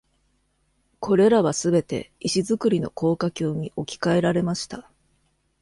[0.99, 4.89] これらはすべて、石造りの高架橋に置き換えられました。